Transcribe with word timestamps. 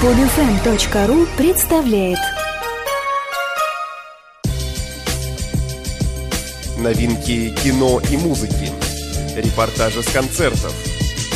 Подфм.ру 0.00 1.26
представляет. 1.36 2.16
Новинки 6.78 7.54
кино 7.62 8.00
и 8.10 8.16
музыки. 8.16 8.72
Репортажи 9.36 10.02
с 10.02 10.10
концертов. 10.10 10.74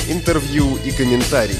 Интервью 0.09 0.79
и 0.83 0.93
комментарии. 0.93 1.59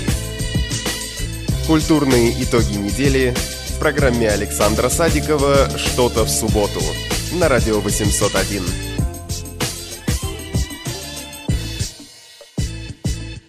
Культурные 1.67 2.43
итоги 2.43 2.79
недели. 2.79 3.35
В 3.69 3.79
программе 3.79 4.31
Александра 4.31 4.89
Садикова 4.89 5.77
«Что-то 5.77 6.25
в 6.25 6.31
субботу» 6.31 6.81
На 7.39 7.51
радио 7.51 7.81
801 7.81 8.94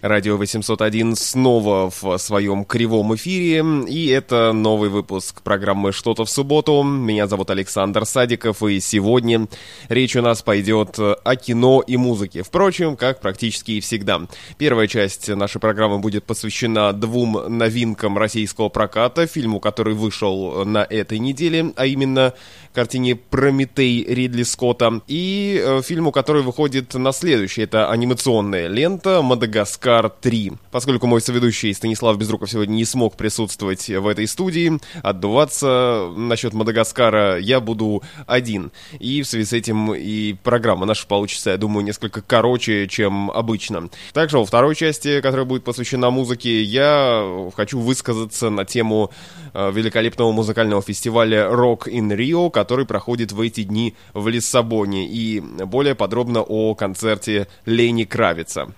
Радио 0.08 0.36
801 0.36 1.16
снова 1.16 1.90
в 1.90 2.16
своем 2.18 2.64
кривом 2.64 3.16
эфире, 3.16 3.64
и 3.88 4.06
это 4.06 4.52
новый 4.52 4.88
выпуск 4.88 5.42
программы 5.42 5.90
«Что-то 5.90 6.24
в 6.24 6.30
субботу». 6.30 6.84
Меня 6.84 7.26
зовут 7.26 7.50
Александр 7.50 8.06
Садиков, 8.06 8.62
и 8.62 8.78
сегодня 8.78 9.48
речь 9.88 10.14
у 10.14 10.22
нас 10.22 10.42
пойдет 10.42 10.96
о 11.00 11.36
кино 11.36 11.82
и 11.84 11.96
музыке. 11.96 12.44
Впрочем, 12.44 12.96
как 12.96 13.20
практически 13.20 13.72
и 13.72 13.80
всегда. 13.80 14.20
Первая 14.58 14.86
часть 14.86 15.28
нашей 15.28 15.60
программы 15.60 15.98
будет 15.98 16.22
посвящена 16.22 16.92
двум 16.92 17.40
новинкам 17.48 18.16
российского 18.16 18.68
проката, 18.68 19.26
фильму, 19.26 19.58
который 19.58 19.94
вышел 19.94 20.64
на 20.64 20.86
этой 20.88 21.18
неделе, 21.18 21.72
а 21.74 21.84
именно 21.84 22.32
картине 22.72 23.16
«Прометей» 23.16 24.04
Ридли 24.04 24.44
Скотта, 24.44 25.00
и 25.08 25.60
э, 25.64 25.82
фильму, 25.82 26.12
который 26.12 26.42
выходит 26.42 26.94
на 26.94 27.10
следующий. 27.10 27.62
Это 27.62 27.90
анимационная 27.90 28.68
лента 28.68 29.22
«Мадагаскар 29.22 29.95
3». 30.04 30.56
Поскольку 30.70 31.06
мой 31.06 31.20
соведущий 31.20 31.72
Станислав 31.74 32.16
Безруков 32.18 32.50
сегодня 32.50 32.74
не 32.74 32.84
смог 32.84 33.16
присутствовать 33.16 33.88
в 33.88 34.06
этой 34.06 34.26
студии, 34.26 34.78
отдуваться 35.02 36.12
насчет 36.16 36.52
Мадагаскара 36.52 37.38
я 37.38 37.60
буду 37.60 38.02
один. 38.26 38.72
И 38.98 39.22
в 39.22 39.26
связи 39.26 39.46
с 39.46 39.52
этим 39.52 39.94
и 39.94 40.34
программа 40.34 40.86
наша 40.86 41.06
получится, 41.06 41.50
я 41.50 41.56
думаю, 41.56 41.84
несколько 41.84 42.22
короче, 42.22 42.86
чем 42.88 43.30
обычно. 43.30 43.88
Также 44.12 44.38
во 44.38 44.44
второй 44.44 44.74
части, 44.74 45.20
которая 45.20 45.46
будет 45.46 45.64
посвящена 45.64 46.10
музыке, 46.10 46.62
я 46.62 47.50
хочу 47.56 47.80
высказаться 47.80 48.50
на 48.50 48.64
тему 48.64 49.10
э, 49.54 49.70
великолепного 49.72 50.32
музыкального 50.32 50.82
фестиваля 50.82 51.48
Rock 51.50 51.88
in 51.88 52.14
Rio, 52.16 52.50
который 52.50 52.86
проходит 52.86 53.32
в 53.32 53.40
эти 53.40 53.62
дни 53.62 53.94
в 54.14 54.28
Лиссабоне, 54.28 55.06
и 55.08 55.40
более 55.40 55.94
подробно 55.94 56.42
о 56.42 56.74
концерте 56.74 57.48
Лени 57.64 58.04
Кравица. 58.04 58.68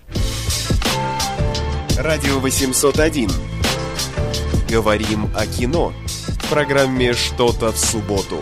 Радио 2.01 2.39
801. 2.39 3.29
Говорим 4.69 5.29
о 5.35 5.45
кино. 5.45 5.91
В 6.05 6.49
программе 6.49 7.11
«Что-то 7.11 7.73
в 7.73 7.77
субботу». 7.77 8.39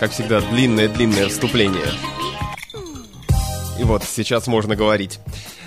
Как 0.00 0.10
всегда, 0.10 0.40
длинное-длинное 0.40 1.28
вступление. 1.28 1.86
И 3.78 3.84
вот, 3.84 4.02
сейчас 4.02 4.48
можно 4.48 4.74
говорить. 4.74 5.20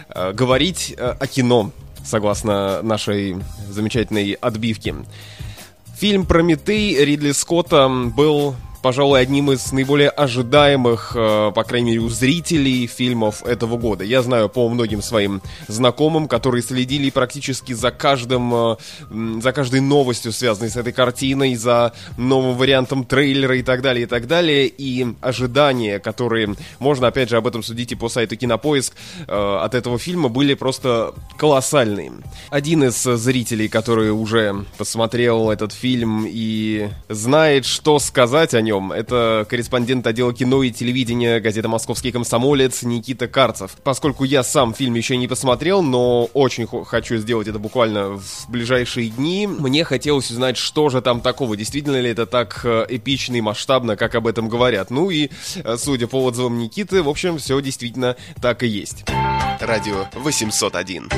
Э, 0.10 0.34
говорить 0.34 0.94
э, 0.98 1.16
о 1.18 1.28
кино, 1.28 1.72
согласно 2.10 2.82
нашей 2.82 3.38
замечательной 3.70 4.34
отбивке. 4.34 4.96
Фильм 5.98 6.26
«Прометей» 6.26 7.04
Ридли 7.04 7.32
Скотта 7.32 7.88
был 7.88 8.56
пожалуй, 8.82 9.22
одним 9.22 9.52
из 9.52 9.72
наиболее 9.72 10.10
ожидаемых, 10.10 11.14
э, 11.16 11.52
по 11.54 11.64
крайней 11.64 11.92
мере, 11.92 12.00
у 12.00 12.10
зрителей 12.10 12.88
фильмов 12.88 13.44
этого 13.46 13.78
года. 13.78 14.04
Я 14.04 14.22
знаю 14.22 14.50
по 14.50 14.68
многим 14.70 15.02
своим 15.02 15.42
знакомым, 15.68 16.28
которые 16.28 16.62
следили 16.62 17.10
практически 17.10 17.74
за 17.74 17.92
каждым, 17.92 18.54
э, 18.54 18.76
за 19.42 19.52
каждой 19.52 19.82
новостью, 19.82 20.32
связанной 20.32 20.70
с 20.70 20.76
этой 20.76 20.94
картиной, 20.94 21.56
за 21.56 21.94
новым 22.18 22.58
вариантом 22.58 23.04
трейлера 23.04 23.58
и 23.58 23.64
так 23.64 23.82
далее, 23.82 24.04
и 24.04 24.08
так 24.08 24.28
далее. 24.28 24.68
И 24.68 25.08
ожидания, 25.22 26.00
которые, 26.00 26.56
можно 26.80 27.08
опять 27.08 27.30
же 27.30 27.38
об 27.38 27.48
этом 27.48 27.64
судить 27.64 27.92
и 27.92 27.96
по 27.96 28.10
сайту 28.10 28.36
Кинопоиск, 28.36 28.94
э, 29.28 29.58
от 29.62 29.76
этого 29.76 30.00
фильма 30.00 30.30
были 30.30 30.54
просто 30.54 31.14
колоссальные. 31.38 32.14
Один 32.50 32.84
из 32.84 33.02
зрителей, 33.04 33.68
который 33.68 34.12
уже 34.12 34.66
посмотрел 34.78 35.50
этот 35.50 35.74
фильм 35.74 36.26
и 36.28 36.90
знает, 37.10 37.66
что 37.66 38.00
сказать 38.00 38.54
о 38.54 38.62
нем, 38.62 38.69
нем. 38.70 38.92
Это 38.92 39.46
корреспондент 39.50 40.06
отдела 40.06 40.34
кино 40.34 40.62
и 40.62 40.72
телевидения 40.72 41.40
газеты 41.40 41.68
«Московский 41.68 42.12
комсомолец» 42.12 42.84
Никита 42.84 43.28
Карцев. 43.28 43.72
Поскольку 43.84 44.24
я 44.24 44.44
сам 44.44 44.74
фильм 44.74 44.94
еще 44.94 45.18
не 45.18 45.28
посмотрел, 45.28 45.82
но 45.82 46.26
очень 46.34 46.68
хочу 46.86 47.18
сделать 47.18 47.48
это 47.48 47.58
буквально 47.58 48.18
в 48.18 48.46
ближайшие 48.48 49.10
дни, 49.10 49.48
мне 49.48 49.84
хотелось 49.84 50.30
узнать, 50.30 50.58
что 50.58 50.90
же 50.90 51.02
там 51.02 51.22
такого. 51.22 51.58
Действительно 51.58 52.00
ли 52.00 52.12
это 52.12 52.28
так 52.28 52.62
э, 52.64 52.86
эпично 52.90 53.36
и 53.38 53.42
масштабно, 53.42 53.96
как 53.96 54.14
об 54.16 54.28
этом 54.28 54.48
говорят. 54.50 54.92
Ну 54.92 55.10
и, 55.10 55.30
э, 55.64 55.78
судя 55.78 56.08
по 56.08 56.24
отзывам 56.24 56.60
Никиты, 56.60 57.02
в 57.02 57.10
общем, 57.10 57.40
все 57.40 57.60
действительно 57.62 58.16
так 58.42 58.62
и 58.62 58.68
есть. 58.68 59.04
Радио 59.60 60.06
801 60.14 61.10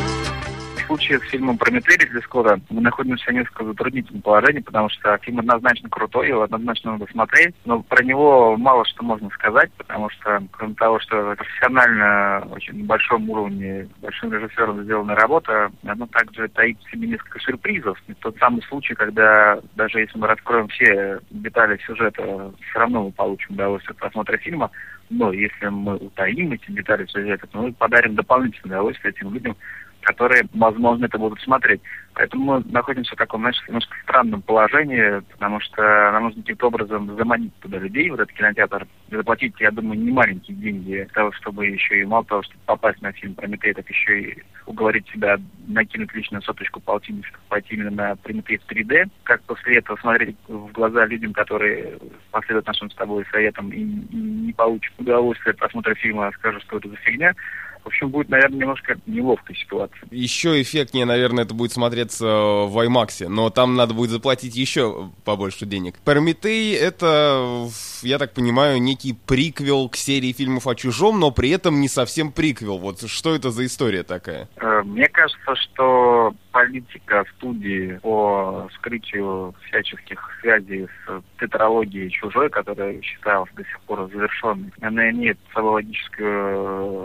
случае 0.91 1.19
с 1.19 1.29
фильмом 1.29 1.57
«Прометей» 1.57 1.95
Ридли 1.95 2.19
Скотта 2.19 2.59
мы 2.69 2.81
находимся 2.81 3.31
в 3.31 3.33
несколько 3.33 3.63
затруднительном 3.63 4.21
положении, 4.21 4.59
потому 4.59 4.89
что 4.89 5.17
фильм 5.19 5.39
однозначно 5.39 5.87
крутой, 5.89 6.27
его 6.27 6.41
однозначно 6.41 6.91
надо 6.93 7.09
смотреть, 7.09 7.55
но 7.63 7.81
про 7.81 8.03
него 8.03 8.57
мало 8.57 8.83
что 8.83 9.01
можно 9.01 9.29
сказать, 9.29 9.71
потому 9.77 10.09
что, 10.09 10.43
кроме 10.51 10.73
того, 10.75 10.99
что 10.99 11.33
профессионально, 11.37 12.45
очень 12.51 12.79
на 12.79 12.83
большом 12.83 13.29
уровне, 13.29 13.87
большим 14.01 14.33
режиссером 14.33 14.83
сделана 14.83 15.15
работа, 15.15 15.71
оно 15.85 16.07
также 16.07 16.49
таит 16.49 16.77
в 16.79 16.91
себе 16.91 17.07
несколько 17.07 17.39
сюрпризов. 17.39 17.97
И 18.07 18.13
тот 18.15 18.35
самый 18.37 18.61
случай, 18.63 18.93
когда 18.93 19.61
даже 19.75 20.01
если 20.01 20.17
мы 20.17 20.27
раскроем 20.27 20.67
все 20.67 21.21
детали 21.29 21.79
сюжета, 21.85 22.51
все 22.69 22.79
равно 22.79 23.05
мы 23.05 23.11
получим 23.13 23.55
удовольствие 23.55 23.93
от 23.93 23.97
просмотра 23.97 24.35
фильма, 24.35 24.69
но 25.09 25.31
если 25.31 25.67
мы 25.67 25.95
утаим 25.95 26.51
эти 26.51 26.69
детали 26.71 27.05
сюжета, 27.05 27.47
то 27.47 27.61
мы 27.61 27.71
подарим 27.71 28.15
дополнительное 28.15 28.77
удовольствие 28.77 29.13
этим 29.13 29.33
людям, 29.33 29.55
которые, 30.01 30.43
возможно, 30.53 31.05
это 31.05 31.17
будут 31.17 31.39
смотреть. 31.41 31.81
Поэтому 32.13 32.43
мы 32.43 32.63
находимся 32.71 33.15
в 33.15 33.17
таком, 33.17 33.41
знаешь, 33.41 33.61
немножко 33.67 33.95
странном 34.03 34.41
положении, 34.41 35.21
потому 35.31 35.59
что 35.61 35.81
нам 36.11 36.23
нужно 36.23 36.41
каким-то 36.41 36.67
образом 36.67 37.15
заманить 37.17 37.55
туда 37.59 37.77
людей, 37.77 38.09
вот 38.09 38.19
этот 38.19 38.33
кинотеатр, 38.33 38.85
заплатить, 39.09 39.53
я 39.59 39.71
думаю, 39.71 39.99
не 39.99 40.11
маленькие 40.11 40.57
деньги 40.57 40.91
для 40.91 41.05
того, 41.05 41.31
чтобы 41.33 41.67
еще 41.67 41.99
и 41.99 42.05
мало 42.05 42.25
того, 42.25 42.43
чтобы 42.43 42.59
попасть 42.65 43.01
на 43.01 43.11
фильм 43.13 43.35
Прометей, 43.35 43.73
так 43.73 43.89
еще 43.89 44.21
и 44.21 44.43
уговорить 44.65 45.07
себя 45.09 45.37
накинуть 45.67 46.13
личную 46.13 46.41
соточку 46.41 46.79
полтинник, 46.79 47.25
чтобы 47.27 47.43
пойти 47.47 47.75
именно 47.75 47.91
на 47.91 48.15
Прометей 48.17 48.57
в 48.57 48.69
3D. 48.69 49.09
Как 49.23 49.41
после 49.43 49.77
этого 49.77 49.97
смотреть 49.97 50.35
в 50.47 50.71
глаза 50.73 51.05
людям, 51.05 51.33
которые 51.33 51.97
последуют 52.31 52.67
нашим 52.67 52.89
с 52.89 52.95
тобой 52.95 53.25
советам 53.31 53.69
и 53.69 53.81
не 53.81 54.53
получат 54.53 54.93
удовольствие 54.97 55.51
от 55.51 55.59
просмотра 55.59 55.95
фильма, 55.95 56.27
а 56.27 56.31
скажут, 56.33 56.63
что 56.63 56.77
это 56.77 56.89
за 56.89 56.95
фигня, 56.97 57.33
в 57.83 57.87
общем, 57.87 58.09
будет, 58.09 58.29
наверное, 58.29 58.59
немножко 58.59 58.97
неловкая 59.05 59.55
ситуация. 59.55 60.07
Еще 60.11 60.61
эффектнее, 60.61 61.05
наверное, 61.05 61.43
это 61.45 61.53
будет 61.53 61.71
смотреться 61.71 62.25
в 62.25 62.85
IMAX, 62.85 63.27
но 63.27 63.49
там 63.49 63.75
надо 63.75 63.93
будет 63.93 64.11
заплатить 64.11 64.55
еще 64.55 65.09
побольше 65.25 65.65
денег. 65.65 65.95
Прометей— 66.05 66.75
это, 66.75 67.67
я 68.03 68.17
так 68.19 68.33
понимаю, 68.33 68.81
некий 68.81 69.13
приквел 69.13 69.89
к 69.89 69.95
серии 69.95 70.31
фильмов 70.31 70.67
о 70.67 70.75
Чужом, 70.75 71.19
но 71.19 71.31
при 71.31 71.49
этом 71.49 71.81
не 71.81 71.87
совсем 71.87 72.31
приквел. 72.31 72.77
Вот 72.77 73.09
что 73.09 73.35
это 73.35 73.51
за 73.51 73.65
история 73.65 74.03
такая? 74.03 74.47
Э, 74.57 74.81
мне 74.83 75.07
кажется, 75.07 75.55
что 75.55 76.33
политика 76.51 77.23
студии 77.37 77.99
по 78.01 78.67
скрытию 78.75 79.55
всяческих 79.65 80.19
связей 80.41 80.87
с 81.07 81.39
тетралогией 81.39 82.09
«Чужой», 82.09 82.49
которая 82.49 83.01
считалась 83.01 83.49
до 83.55 83.63
сих 83.63 83.79
пор 83.81 84.09
завершенной, 84.11 84.71
она 84.81 85.09
имеет 85.11 85.37
самое 85.53 85.71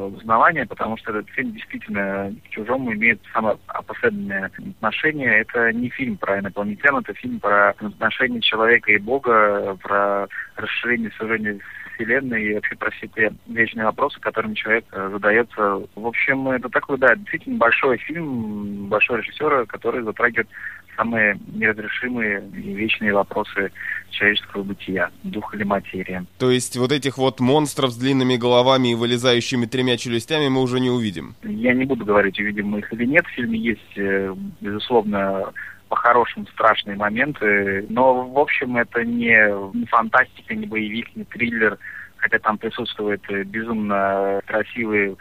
узнавание, 0.06 0.65
потому 0.66 0.96
что 0.96 1.10
этот 1.10 1.28
фильм 1.30 1.52
действительно 1.52 2.34
к 2.44 2.48
«Чужому» 2.50 2.92
имеет 2.92 3.20
самое 3.32 3.58
опосредованное 3.66 4.50
отношение. 4.76 5.40
Это 5.40 5.72
не 5.72 5.88
фильм 5.90 6.16
про 6.16 6.38
инопланетян, 6.38 6.96
это 6.98 7.14
фильм 7.14 7.40
про 7.40 7.70
отношения 7.70 8.40
человека 8.40 8.92
и 8.92 8.98
Бога, 8.98 9.76
про 9.82 10.28
расширение 10.56 11.10
сужения 11.18 11.58
Вселенной 11.96 12.44
и 12.44 12.54
вообще 12.54 12.76
про 12.76 12.90
все 12.90 13.06
те 13.08 13.32
вечные 13.46 13.86
вопросы, 13.86 14.20
которыми 14.20 14.54
человек 14.54 14.84
э, 14.92 15.08
задается. 15.12 15.82
В 15.94 16.06
общем, 16.06 16.48
это 16.48 16.68
такой, 16.68 16.98
да, 16.98 17.14
действительно 17.16 17.56
большой 17.56 17.96
фильм, 17.98 18.88
большой 18.88 19.22
режиссер, 19.22 19.66
который 19.66 20.02
затрагивает 20.02 20.48
самые 20.96 21.38
неразрешимые 21.52 22.42
и 22.54 22.74
вечные 22.74 23.12
вопросы 23.12 23.70
человеческого 24.10 24.62
бытия, 24.62 25.10
дух 25.22 25.54
или 25.54 25.64
материя. 25.64 26.24
То 26.38 26.50
есть 26.50 26.76
вот 26.76 26.92
этих 26.92 27.18
вот 27.18 27.40
монстров 27.40 27.90
с 27.92 27.96
длинными 27.96 28.36
головами 28.36 28.92
и 28.92 28.94
вылезающими 28.94 29.66
тремя 29.66 29.96
челюстями 29.96 30.48
мы 30.48 30.62
уже 30.62 30.80
не 30.80 30.90
увидим? 30.90 31.34
Я 31.42 31.74
не 31.74 31.84
буду 31.84 32.04
говорить, 32.04 32.38
увидим 32.38 32.68
мы 32.68 32.78
их 32.80 32.92
или 32.92 33.04
нет. 33.04 33.26
В 33.26 33.30
фильме 33.30 33.58
есть, 33.58 33.96
э, 33.96 34.34
безусловно, 34.60 35.52
по-хорошему 35.88 36.46
страшные 36.46 36.96
моменты. 36.96 37.86
Но, 37.88 38.26
в 38.26 38.38
общем, 38.38 38.76
это 38.76 39.04
не, 39.04 39.76
не 39.76 39.86
фантастика, 39.86 40.54
не 40.54 40.66
боевик, 40.66 41.14
не 41.14 41.24
триллер, 41.24 41.78
хотя 42.16 42.38
там 42.38 42.58
присутствуют 42.58 43.22
безумно 43.28 44.40
красивые 44.46 45.16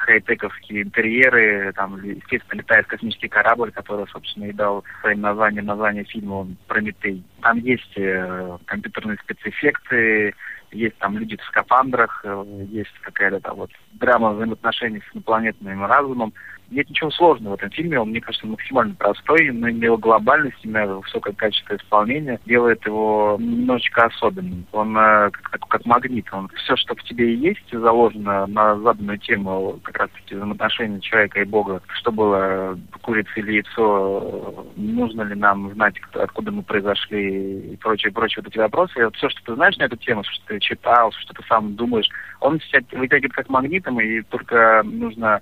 хай-тековские 0.00 0.82
интерьеры, 0.82 1.72
там, 1.74 2.02
естественно, 2.02 2.58
летает 2.58 2.86
космический 2.86 3.28
корабль, 3.28 3.70
который, 3.70 4.06
собственно, 4.08 4.46
и 4.46 4.52
дал 4.52 4.84
своим 5.00 5.20
названием 5.20 5.66
название 5.66 6.04
фильма 6.04 6.46
«Прометей». 6.66 7.22
Там 7.42 7.58
есть 7.58 7.92
э, 7.96 8.58
компьютерные 8.64 9.18
спецэффекты, 9.18 10.34
есть 10.72 10.96
там 10.98 11.18
люди 11.18 11.36
в 11.36 11.42
скафандрах, 11.44 12.22
э, 12.24 12.66
есть 12.70 12.92
какая-то 13.02 13.52
вот 13.54 13.70
драма 13.92 14.32
взаимоотношений 14.32 15.00
с 15.00 15.14
инопланетным 15.14 15.84
разумом. 15.84 16.32
Нет 16.70 16.88
ничего 16.88 17.10
сложного 17.10 17.56
в 17.56 17.58
этом 17.58 17.70
фильме, 17.70 17.98
он, 17.98 18.10
мне 18.10 18.20
кажется, 18.20 18.46
максимально 18.46 18.94
простой, 18.94 19.50
но 19.50 19.66
его 19.66 19.96
глобальность, 19.96 20.58
именно 20.62 20.98
высокое 20.98 21.32
качество 21.32 21.74
исполнения 21.74 22.38
делает 22.46 22.86
его 22.86 23.36
немножечко 23.40 24.04
особенным. 24.04 24.64
Он 24.70 24.96
э, 24.96 25.30
как, 25.30 25.66
как 25.66 25.84
магнит, 25.84 26.26
он 26.32 26.48
все, 26.54 26.76
что 26.76 26.94
в 26.94 27.02
тебе 27.02 27.34
есть, 27.34 27.68
заложено 27.72 28.46
на 28.46 28.76
заданную 28.76 29.18
тему 29.18 29.80
как 29.82 29.98
раз-таки 29.98 30.36
взаимоотношений 30.36 31.00
человека 31.00 31.40
и 31.40 31.44
Бога. 31.44 31.82
Что 31.88 32.12
было, 32.12 32.78
курица 33.02 33.32
или 33.36 33.54
яйцо, 33.54 34.64
нужно 34.76 35.22
ли 35.22 35.34
нам 35.34 35.72
знать, 35.74 35.96
откуда 36.14 36.52
мы 36.52 36.62
произошли 36.62 37.72
и 37.72 37.76
прочие, 37.78 38.12
прочие 38.12 38.44
вот 38.44 38.52
эти 38.52 38.58
вопросы. 38.58 39.00
И 39.00 39.02
вот 39.02 39.16
все, 39.16 39.28
что 39.28 39.42
ты 39.44 39.54
знаешь 39.56 39.76
на 39.78 39.84
эту 39.84 39.96
тему, 39.96 40.22
что 40.22 40.46
ты 40.46 40.59
читал, 40.60 41.12
что 41.12 41.34
ты 41.34 41.42
сам 41.48 41.74
думаешь, 41.74 42.08
он 42.40 42.60
себя 42.60 42.80
вытягивает 42.92 43.32
как 43.32 43.48
магнитом, 43.48 44.00
и 44.00 44.22
только 44.22 44.82
нужно 44.84 45.40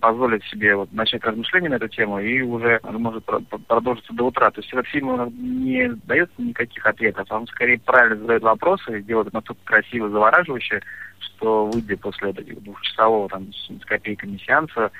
позволить 0.00 0.42
себе 0.44 0.74
вот 0.74 0.92
начать 0.92 1.22
размышления 1.22 1.68
на 1.68 1.74
эту 1.74 1.88
тему, 1.88 2.18
и 2.18 2.40
уже 2.40 2.80
может 2.82 3.24
продолжиться 3.66 4.12
до 4.14 4.24
утра. 4.24 4.50
То 4.50 4.60
есть 4.60 4.72
этот 4.72 4.86
фильм 4.86 5.30
не 5.38 5.88
дает 6.06 6.30
никаких 6.38 6.84
ответов, 6.86 7.30
он 7.30 7.46
скорее 7.46 7.78
правильно 7.78 8.16
задает 8.16 8.42
вопросы, 8.42 9.02
делает 9.02 9.32
настолько 9.32 9.60
красиво, 9.64 10.08
завораживающе, 10.08 10.82
что 11.18 11.66
выйдя 11.66 11.96
после 11.98 12.30
этого 12.30 12.60
двухчасового 12.60 13.28
там, 13.28 13.52
с 13.52 13.84
копейками 13.84 14.38
сеанса, 14.38 14.90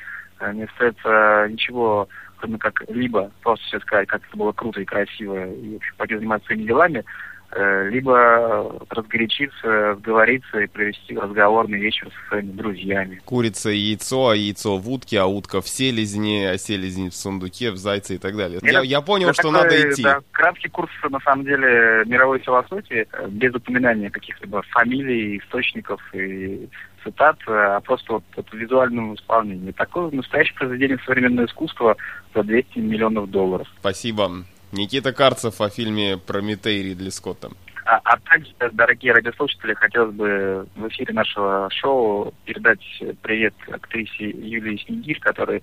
э, 0.41 0.53
не 0.53 0.65
остается 0.65 1.49
ничего, 1.51 2.09
кроме 2.37 2.59
как 2.59 2.83
либо 2.89 3.31
просто 3.43 3.65
все 3.67 3.81
сказать, 3.81 4.09
как 4.09 4.23
это 4.27 4.37
было 4.37 4.53
круто 4.53 4.81
и 4.81 4.85
красиво, 4.85 5.47
и 5.47 5.75
вообще 5.75 5.93
пойти 5.97 6.17
заниматься 6.17 6.47
своими 6.47 6.65
делами, 6.65 7.05
либо 7.53 8.81
разгорячиться, 8.91 9.97
сговориться 9.97 10.61
и 10.61 10.67
провести 10.67 11.17
разговорный 11.17 11.79
вечер 11.79 12.09
со 12.09 12.29
своими 12.29 12.53
друзьями. 12.53 13.21
Курица 13.25 13.71
и 13.71 13.79
яйцо, 13.79 14.29
а 14.29 14.37
яйцо 14.37 14.77
в 14.77 14.89
утке, 14.89 15.21
а 15.21 15.27
утка 15.27 15.61
в 15.61 15.69
селезне, 15.69 16.51
а 16.51 16.59
селезень 16.59 17.11
в 17.11 17.15
сундуке, 17.15 17.71
в 17.71 17.77
зайце 17.77 18.15
и 18.15 18.19
так 18.19 18.37
далее. 18.37 18.61
я, 18.63 18.83
я 18.83 19.01
понял, 19.01 19.33
что 19.33 19.51
такой, 19.51 19.63
надо 19.63 19.91
идти. 19.91 20.03
Да, 20.03 20.21
краткий 20.33 20.69
курс, 20.69 20.91
на 21.09 21.21
самом 21.21 21.45
деле, 21.45 22.05
мировой 22.07 22.41
философии, 22.41 23.07
э, 23.13 23.29
без 23.29 23.55
упоминания 23.55 24.11
каких-либо 24.11 24.63
фамилий, 24.71 25.39
источников 25.39 26.01
и 26.15 26.69
цитат, 27.03 27.39
э, 27.47 27.53
а 27.53 27.81
просто 27.81 28.15
вот, 28.15 28.25
вот 28.37 28.49
в 28.49 28.55
визуальном 28.55 29.15
исполнении. 29.15 29.73
Такое 29.73 30.11
настоящее 30.11 30.57
произведение 30.57 30.99
современного 31.05 31.47
искусства 31.47 31.97
за 32.35 32.43
200 32.43 32.79
миллионов 32.79 33.31
долларов. 33.31 33.69
Спасибо. 33.79 34.45
Никита 34.73 35.13
Карцев 35.13 35.61
о 35.61 35.69
фильме 35.69 36.17
«Прометей» 36.17 36.83
Ридли 36.83 37.11
Скотта. 37.11 37.51
А, 37.85 38.01
а 38.05 38.19
также, 38.19 38.53
дорогие 38.73 39.13
радиослушатели, 39.13 39.75
хотелось 39.75 40.15
бы 40.15 40.67
в 40.77 40.89
эфире 40.89 41.13
нашего 41.13 41.69
шоу 41.73 42.33
передать 42.45 42.81
привет 43.23 43.55
актрисе 43.69 44.31
Юлии 44.31 44.77
Снегирь, 44.77 45.19
которая 45.19 45.61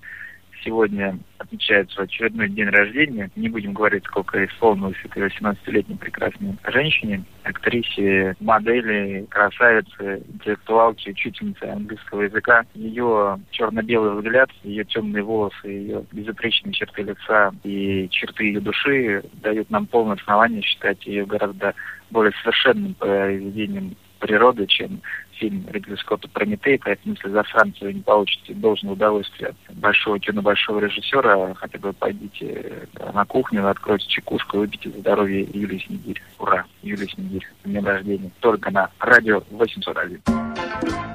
сегодня 0.64 1.18
отмечает 1.38 1.90
свой 1.90 2.06
очередной 2.06 2.48
день 2.48 2.68
рождения. 2.68 3.30
Не 3.36 3.48
будем 3.48 3.72
говорить, 3.72 4.04
сколько 4.04 4.44
исполнилось 4.44 4.96
этой 5.04 5.26
18-летней 5.26 5.96
прекрасной 5.96 6.56
женщине, 6.66 7.24
актрисе, 7.44 8.36
модели, 8.40 9.26
красавице, 9.30 10.22
интеллектуалке, 10.32 11.10
учительнице 11.10 11.64
английского 11.64 12.22
языка. 12.22 12.64
Ее 12.74 13.40
черно-белый 13.50 14.16
взгляд, 14.16 14.50
ее 14.62 14.84
темные 14.84 15.22
волосы, 15.22 15.66
ее 15.66 16.04
безупречные 16.12 16.72
черты 16.72 17.02
лица 17.02 17.52
и 17.64 18.08
черты 18.10 18.44
ее 18.44 18.60
души 18.60 19.22
дают 19.42 19.70
нам 19.70 19.86
полное 19.86 20.16
основание 20.16 20.62
считать 20.62 21.06
ее 21.06 21.24
гораздо 21.24 21.74
более 22.10 22.32
совершенным 22.42 22.94
произведением 22.94 23.96
природы, 24.18 24.66
чем 24.66 25.00
фильм 25.38 25.64
Ридли 25.70 25.96
Скотта 25.96 26.28
«Прометей», 26.28 26.78
поэтому 26.78 27.14
если 27.14 27.30
за 27.30 27.42
Францию 27.44 27.94
не 27.94 28.02
получите 28.02 28.54
должное 28.54 28.92
удовольствие 28.92 29.50
от 29.50 29.76
большого 29.76 30.18
кино, 30.18 30.42
большого 30.42 30.80
режиссера, 30.80 31.54
хотя 31.54 31.78
бы 31.78 31.92
пойдите 31.92 32.88
на 33.12 33.24
кухню, 33.24 33.68
откройте 33.68 34.06
чекушку 34.08 34.56
и 34.56 34.60
выпейте 34.60 34.90
здоровье 34.90 35.48
Юлии 35.52 35.84
Снегирь. 35.86 36.22
Ура! 36.38 36.64
Юлия 36.82 37.08
Снегирь. 37.08 37.46
День 37.64 37.84
рождения. 37.84 38.30
Только 38.40 38.70
на 38.70 38.90
радио 38.98 39.42
801. 39.50 40.20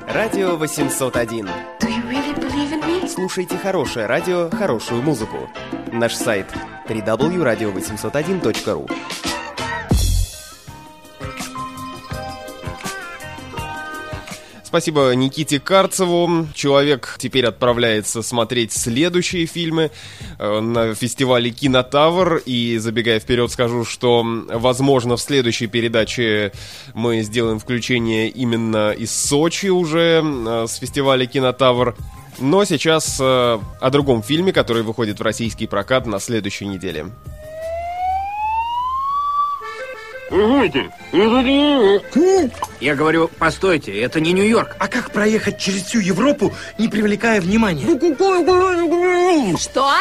Радио 0.07 0.55
801. 0.57 1.47
Really 1.81 3.07
Слушайте 3.07 3.57
хорошее 3.57 4.05
радио, 4.05 4.49
хорошую 4.49 5.01
музыку. 5.01 5.49
Наш 5.91 6.13
сайт 6.13 6.45
www.radio801.ru 6.87 9.32
Спасибо 14.73 15.13
Никите 15.13 15.59
Карцеву. 15.59 16.47
Человек 16.55 17.17
теперь 17.19 17.45
отправляется 17.45 18.23
смотреть 18.23 18.71
следующие 18.71 19.45
фильмы 19.45 19.91
э, 20.39 20.59
на 20.61 20.95
фестивале 20.95 21.51
Кинотавр. 21.51 22.41
И 22.47 22.79
забегая 22.79 23.19
вперед, 23.19 23.51
скажу, 23.51 23.85
что, 23.85 24.25
возможно, 24.49 25.15
в 25.15 25.21
следующей 25.21 25.67
передаче 25.67 26.53
мы 26.95 27.21
сделаем 27.21 27.59
включение 27.59 28.29
именно 28.29 28.93
из 28.93 29.15
Сочи 29.15 29.67
уже 29.67 30.23
э, 30.23 30.65
с 30.67 30.77
фестиваля 30.77 31.27
Кинотавр. 31.27 31.95
Но 32.39 32.65
сейчас 32.65 33.19
э, 33.21 33.23
о 33.79 33.89
другом 33.91 34.23
фильме, 34.23 34.51
который 34.51 34.81
выходит 34.81 35.19
в 35.19 35.21
российский 35.21 35.67
прокат 35.67 36.07
на 36.07 36.17
следующей 36.17 36.65
неделе. 36.65 37.11
Я 42.81 42.95
говорю, 42.95 43.29
постойте, 43.37 43.95
это 44.01 44.19
не 44.19 44.33
Нью-Йорк. 44.33 44.75
А 44.79 44.87
как 44.87 45.11
проехать 45.11 45.59
через 45.59 45.83
всю 45.83 45.99
Европу, 45.99 46.51
не 46.79 46.87
привлекая 46.87 47.39
внимания? 47.39 47.85
Что? 49.59 49.91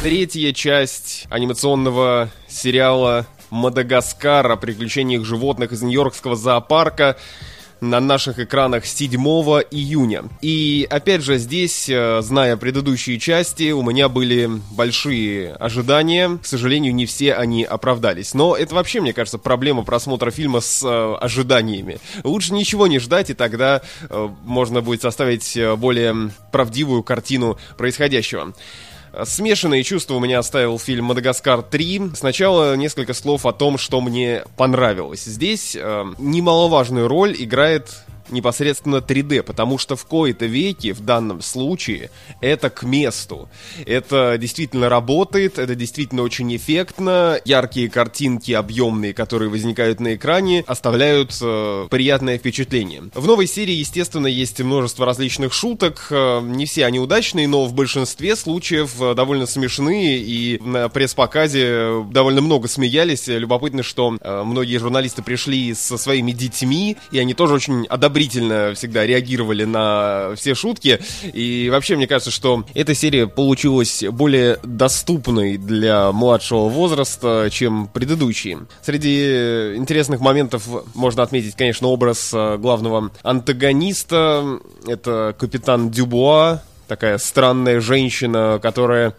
Третья 0.00 0.52
часть 0.52 1.26
анимационного 1.28 2.30
сериала 2.46 3.26
«Мадагаскар» 3.50 4.48
о 4.48 4.56
приключениях 4.56 5.24
животных 5.24 5.72
из 5.72 5.82
Нью-Йоркского 5.82 6.36
зоопарка 6.36 7.16
на 7.80 8.00
наших 8.00 8.38
экранах 8.38 8.86
7 8.86 9.14
июня. 9.70 10.24
И 10.40 10.86
опять 10.90 11.22
же 11.22 11.38
здесь, 11.38 11.88
э, 11.88 12.20
зная 12.22 12.56
предыдущие 12.56 13.18
части, 13.18 13.72
у 13.72 13.82
меня 13.82 14.08
были 14.08 14.50
большие 14.72 15.54
ожидания. 15.54 16.38
К 16.42 16.46
сожалению, 16.46 16.94
не 16.94 17.06
все 17.06 17.34
они 17.34 17.64
оправдались. 17.64 18.34
Но 18.34 18.56
это 18.56 18.74
вообще, 18.74 19.00
мне 19.00 19.12
кажется, 19.12 19.38
проблема 19.38 19.82
просмотра 19.84 20.30
фильма 20.30 20.60
с 20.60 20.82
э, 20.84 21.14
ожиданиями. 21.20 21.98
Лучше 22.22 22.54
ничего 22.54 22.86
не 22.86 22.98
ждать, 22.98 23.30
и 23.30 23.34
тогда 23.34 23.82
э, 24.08 24.28
можно 24.44 24.80
будет 24.80 25.02
составить 25.02 25.56
э, 25.56 25.76
более 25.76 26.30
правдивую 26.52 27.02
картину 27.02 27.58
происходящего. 27.76 28.54
Смешанные 29.24 29.82
чувства 29.84 30.14
у 30.14 30.20
меня 30.20 30.38
оставил 30.38 30.78
фильм 30.78 31.06
«Мадагаскар 31.06 31.60
3». 31.60 32.16
Сначала 32.16 32.74
несколько 32.74 33.14
слов 33.14 33.46
о 33.46 33.52
том, 33.52 33.78
что 33.78 34.00
мне 34.00 34.44
понравилось. 34.56 35.24
Здесь 35.24 35.76
э, 35.76 36.04
немаловажную 36.18 37.08
роль 37.08 37.34
играет 37.38 38.03
непосредственно 38.30 38.96
3D, 38.96 39.42
потому 39.42 39.78
что 39.78 39.96
в 39.96 40.04
кои-то 40.06 40.46
веки 40.46 40.92
в 40.92 41.00
данном 41.00 41.42
случае 41.42 42.10
это 42.40 42.70
к 42.70 42.82
месту. 42.82 43.48
Это 43.86 44.36
действительно 44.38 44.88
работает, 44.88 45.58
это 45.58 45.74
действительно 45.74 46.22
очень 46.22 46.54
эффектно. 46.56 47.38
Яркие 47.44 47.88
картинки, 47.88 48.52
объемные, 48.52 49.14
которые 49.14 49.50
возникают 49.50 50.00
на 50.00 50.14
экране, 50.14 50.64
оставляют 50.66 51.36
э, 51.40 51.86
приятное 51.90 52.38
впечатление. 52.38 53.04
В 53.14 53.26
новой 53.26 53.46
серии, 53.46 53.74
естественно, 53.74 54.26
есть 54.26 54.60
множество 54.60 55.06
различных 55.06 55.52
шуток. 55.52 56.08
Э, 56.10 56.40
не 56.42 56.66
все 56.66 56.86
они 56.86 56.98
удачные, 56.98 57.46
но 57.48 57.66
в 57.66 57.74
большинстве 57.74 58.36
случаев 58.36 59.00
э, 59.00 59.14
довольно 59.14 59.46
смешные, 59.46 60.18
и 60.18 60.60
на 60.62 60.88
пресс-показе 60.88 62.04
довольно 62.10 62.40
много 62.40 62.68
смеялись. 62.68 63.26
Любопытно, 63.26 63.82
что 63.82 64.16
э, 64.18 64.42
многие 64.44 64.78
журналисты 64.78 65.22
пришли 65.22 65.74
со 65.74 65.98
своими 65.98 66.32
детьми, 66.32 66.96
и 67.10 67.18
они 67.18 67.34
тоже 67.34 67.54
очень 67.54 67.86
одобряют 67.86 68.13
одобрительно 68.14 68.74
всегда 68.74 69.04
реагировали 69.04 69.64
на 69.64 70.34
все 70.36 70.54
шутки. 70.54 71.00
И 71.32 71.68
вообще, 71.70 71.96
мне 71.96 72.06
кажется, 72.06 72.30
что 72.30 72.64
эта 72.74 72.94
серия 72.94 73.26
получилась 73.26 74.04
более 74.08 74.58
доступной 74.62 75.56
для 75.56 76.12
младшего 76.12 76.68
возраста, 76.68 77.48
чем 77.50 77.88
предыдущие. 77.92 78.66
Среди 78.82 79.74
интересных 79.74 80.20
моментов 80.20 80.62
можно 80.94 81.24
отметить, 81.24 81.56
конечно, 81.56 81.88
образ 81.88 82.30
э, 82.32 82.56
главного 82.58 83.10
антагониста. 83.22 84.60
Это 84.86 85.34
капитан 85.36 85.90
Дюбуа, 85.90 86.62
такая 86.86 87.18
странная 87.18 87.80
женщина, 87.80 88.60
которая 88.62 89.14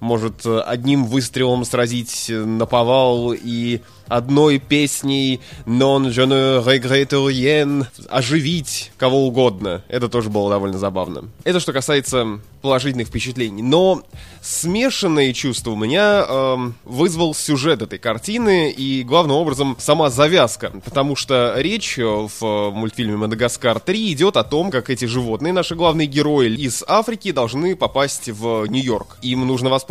может 0.00 0.46
одним 0.46 1.04
выстрелом 1.04 1.64
сразить 1.64 2.26
на 2.28 2.66
повал 2.66 3.32
и 3.32 3.80
одной 4.08 4.58
песней 4.58 5.40
«Non 5.66 6.10
je 6.10 6.26
ne 6.26 6.58
regrette 6.64 7.12
rien» 7.12 7.86
оживить 8.08 8.90
кого 8.96 9.26
угодно. 9.26 9.84
Это 9.88 10.08
тоже 10.08 10.30
было 10.30 10.50
довольно 10.50 10.78
забавно. 10.78 11.24
Это 11.44 11.60
что 11.60 11.72
касается 11.72 12.40
положительных 12.62 13.08
впечатлений. 13.08 13.62
Но 13.62 14.02
смешанные 14.42 15.32
чувства 15.32 15.72
у 15.72 15.76
меня 15.76 16.24
э, 16.26 16.56
вызвал 16.84 17.34
сюжет 17.34 17.82
этой 17.82 17.98
картины 17.98 18.70
и, 18.70 19.04
главным 19.04 19.36
образом, 19.36 19.76
сама 19.78 20.10
завязка. 20.10 20.72
Потому 20.84 21.14
что 21.14 21.54
речь 21.56 21.98
в 21.98 22.70
мультфильме 22.70 23.16
«Мадагаскар 23.16 23.76
3» 23.76 24.12
идет 24.12 24.36
о 24.36 24.44
том, 24.44 24.70
как 24.70 24.90
эти 24.90 25.04
животные, 25.04 25.52
наши 25.52 25.74
главные 25.76 26.08
герои 26.08 26.52
из 26.54 26.82
Африки, 26.86 27.30
должны 27.30 27.76
попасть 27.76 28.28
в 28.28 28.66
Нью-Йорк. 28.66 29.18
Им 29.22 29.46
нужно 29.46 29.70
воспользоваться 29.70 29.87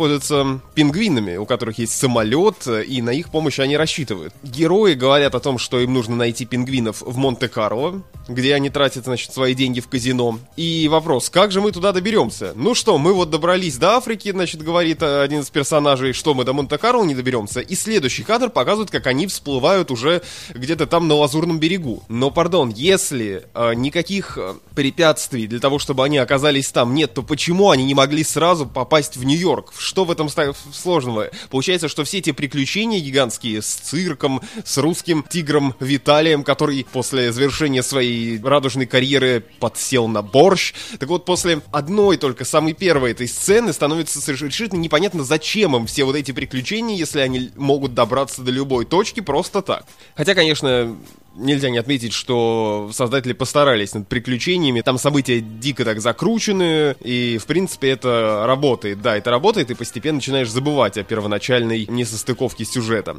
пингвинами, 0.74 1.36
у 1.36 1.46
которых 1.46 1.78
есть 1.78 1.92
самолет, 1.92 2.66
и 2.66 3.02
на 3.02 3.10
их 3.10 3.30
помощь 3.30 3.58
они 3.58 3.76
рассчитывают. 3.76 4.32
Герои 4.42 4.94
говорят 4.94 5.34
о 5.34 5.40
том, 5.40 5.58
что 5.58 5.80
им 5.80 5.92
нужно 5.94 6.16
найти 6.16 6.46
пингвинов 6.46 7.02
в 7.02 7.16
Монте-Карло, 7.16 8.02
где 8.28 8.54
они 8.54 8.70
тратят, 8.70 9.04
значит, 9.04 9.32
свои 9.32 9.54
деньги 9.54 9.80
в 9.80 9.88
казино. 9.88 10.38
И 10.56 10.88
вопрос, 10.88 11.30
как 11.30 11.50
же 11.50 11.60
мы 11.60 11.72
туда 11.72 11.92
доберемся? 11.92 12.52
Ну 12.54 12.74
что, 12.74 12.98
мы 12.98 13.12
вот 13.12 13.30
добрались 13.30 13.76
до 13.76 13.96
Африки, 13.96 14.30
значит, 14.30 14.62
говорит 14.62 15.02
один 15.02 15.40
из 15.40 15.50
персонажей, 15.50 16.12
что 16.12 16.34
мы 16.34 16.44
до 16.44 16.52
Монте-Карло 16.52 17.04
не 17.04 17.14
доберемся. 17.14 17.60
И 17.60 17.74
следующий 17.74 18.22
кадр 18.22 18.50
показывает, 18.50 18.90
как 18.90 19.06
они 19.06 19.26
всплывают 19.26 19.90
уже 19.90 20.22
где-то 20.50 20.86
там 20.86 21.08
на 21.08 21.14
Лазурном 21.14 21.58
берегу. 21.58 22.02
Но, 22.08 22.30
пардон, 22.30 22.70
если 22.70 23.46
э, 23.54 23.74
никаких 23.74 24.38
э, 24.38 24.54
препятствий 24.74 25.46
для 25.46 25.58
того, 25.58 25.78
чтобы 25.78 26.04
они 26.04 26.18
оказались 26.18 26.70
там 26.70 26.94
нет, 26.94 27.14
то 27.14 27.22
почему 27.22 27.70
они 27.70 27.84
не 27.84 27.94
могли 27.94 28.24
сразу 28.24 28.66
попасть 28.66 29.16
в 29.16 29.24
Нью-Йорк? 29.24 29.72
Что 29.88 30.04
в 30.04 30.10
этом 30.10 30.28
сложного? 30.28 31.30
Получается, 31.48 31.88
что 31.88 32.04
все 32.04 32.18
эти 32.18 32.32
приключения 32.32 33.00
гигантские 33.00 33.62
с 33.62 33.74
цирком, 33.74 34.42
с 34.62 34.76
русским 34.76 35.24
тигром 35.26 35.74
Виталием, 35.80 36.44
который 36.44 36.84
после 36.92 37.32
завершения 37.32 37.82
своей 37.82 38.38
радужной 38.38 38.84
карьеры 38.84 39.42
подсел 39.60 40.06
на 40.06 40.20
борщ. 40.20 40.74
Так 40.98 41.08
вот, 41.08 41.24
после 41.24 41.62
одной 41.72 42.18
только 42.18 42.44
самой 42.44 42.74
первой 42.74 43.12
этой 43.12 43.28
сцены 43.28 43.72
становится 43.72 44.20
совершенно 44.20 44.76
непонятно, 44.76 45.24
зачем 45.24 45.74
им 45.74 45.86
все 45.86 46.04
вот 46.04 46.16
эти 46.16 46.32
приключения, 46.32 46.94
если 46.94 47.20
они 47.20 47.50
могут 47.56 47.94
добраться 47.94 48.42
до 48.42 48.50
любой 48.50 48.84
точки 48.84 49.20
просто 49.20 49.62
так. 49.62 49.86
Хотя, 50.14 50.34
конечно, 50.34 50.98
нельзя 51.38 51.70
не 51.70 51.78
отметить, 51.78 52.12
что 52.12 52.90
создатели 52.92 53.32
постарались 53.32 53.94
над 53.94 54.08
приключениями. 54.08 54.80
Там 54.80 54.98
события 54.98 55.40
дико 55.40 55.84
так 55.84 56.00
закручены, 56.00 56.96
и, 57.00 57.38
в 57.38 57.46
принципе, 57.46 57.90
это 57.90 58.44
работает. 58.46 59.00
Да, 59.00 59.16
это 59.16 59.30
работает, 59.30 59.70
и 59.70 59.74
постепенно 59.74 60.16
начинаешь 60.16 60.50
забывать 60.50 60.98
о 60.98 61.04
первоначальной 61.04 61.86
несостыковке 61.88 62.64
сюжета. 62.64 63.16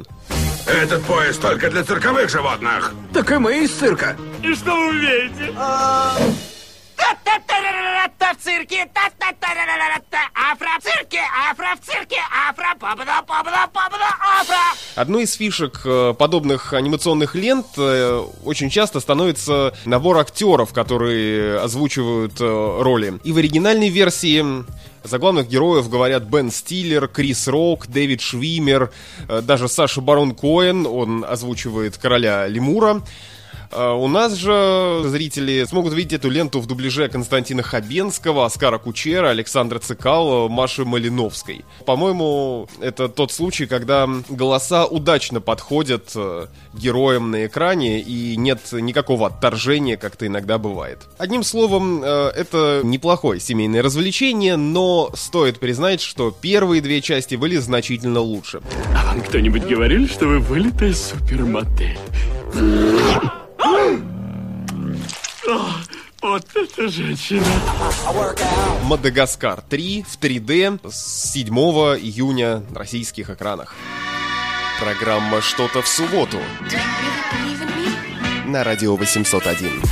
Этот 0.66 1.02
поезд 1.04 1.40
только 1.40 1.70
для 1.70 1.82
цирковых 1.82 2.30
животных. 2.30 2.94
Так 3.12 3.30
и 3.32 3.38
мы 3.38 3.64
из 3.64 3.70
цирка. 3.72 4.16
И 4.42 4.54
что 4.54 4.74
вы 4.74 4.90
умеете? 4.90 5.52
В 8.30 8.42
цирке, 8.42 8.88
та-та-та-та-та-та 8.94 10.18
афро 10.34 10.68
в 10.78 10.82
цирке, 11.84 12.18
афро 12.48 12.74
побда, 12.78 13.22
побда, 13.22 13.66
побда, 13.66 14.16
афро. 14.40 14.56
Одной 14.94 15.24
из 15.24 15.34
фишек 15.34 15.82
подобных 16.16 16.72
анимационных 16.72 17.34
лент 17.34 17.66
очень 17.76 18.70
часто 18.70 19.00
становится 19.00 19.74
набор 19.84 20.18
актеров, 20.18 20.72
которые 20.72 21.58
озвучивают 21.60 22.40
роли. 22.40 23.20
И 23.24 23.32
в 23.32 23.36
оригинальной 23.36 23.90
версии 23.90 24.64
за 25.02 25.18
главных 25.18 25.48
героев 25.48 25.90
говорят 25.90 26.22
Бен 26.22 26.50
Стиллер, 26.50 27.08
Крис 27.08 27.48
Рок, 27.48 27.88
Дэвид 27.88 28.20
Швимер, 28.20 28.90
даже 29.28 29.68
Саша 29.68 30.00
Барон 30.00 30.34
Коэн, 30.34 30.86
он 30.86 31.26
озвучивает 31.28 31.98
короля 31.98 32.46
Лемура. 32.46 33.02
А, 33.72 33.94
у 33.94 34.08
нас 34.08 34.34
же 34.34 35.02
зрители 35.06 35.64
смогут 35.64 35.94
видеть 35.94 36.14
эту 36.14 36.30
ленту 36.30 36.60
в 36.60 36.66
дубляже 36.66 37.08
Константина 37.08 37.62
Хабенского, 37.62 38.46
Оскара 38.46 38.78
Кучера, 38.78 39.28
Александра 39.28 39.78
Цикала, 39.78 40.48
Маши 40.48 40.84
Малиновской. 40.84 41.64
По-моему, 41.86 42.68
это 42.80 43.08
тот 43.08 43.32
случай, 43.32 43.66
когда 43.66 44.08
голоса 44.28 44.86
удачно 44.86 45.40
подходят 45.40 46.10
э, 46.14 46.46
героям 46.74 47.30
на 47.30 47.46
экране 47.46 48.00
и 48.00 48.36
нет 48.36 48.60
никакого 48.72 49.28
отторжения, 49.28 49.96
как 49.96 50.16
то 50.16 50.26
иногда 50.26 50.58
бывает. 50.58 50.98
Одним 51.18 51.44
словом, 51.44 52.02
э, 52.02 52.32
это 52.34 52.80
неплохое 52.82 53.40
семейное 53.40 53.82
развлечение, 53.82 54.56
но 54.56 55.10
стоит 55.14 55.60
признать, 55.60 56.00
что 56.00 56.30
первые 56.30 56.82
две 56.82 57.00
части 57.00 57.36
были 57.36 57.56
значительно 57.56 58.20
лучше. 58.20 58.60
А 58.94 59.06
вам 59.06 59.20
кто-нибудь 59.22 59.64
говорил, 59.64 60.08
что 60.08 60.26
вы 60.26 60.40
вылитая 60.40 60.92
супермодель? 60.92 61.98
Вот 66.30 66.46
эта 66.54 66.86
женщина. 66.86 67.44
Мадагаскар 68.84 69.62
3 69.62 70.04
в 70.08 70.16
3D 70.16 70.88
с 70.88 71.32
7 71.32 71.52
июня 71.98 72.62
на 72.70 72.78
российских 72.78 73.30
экранах. 73.30 73.74
Программа 74.78 75.40
«Что-то 75.40 75.82
в 75.82 75.88
субботу» 75.88 76.38
на 78.46 78.62
радио 78.62 78.94
801. 78.94 79.82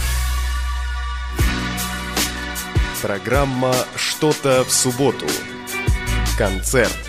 Программа 3.03 3.75
«Что-то 3.97 4.63
в 4.63 4.71
субботу». 4.71 5.27
Концерт. 6.39 7.08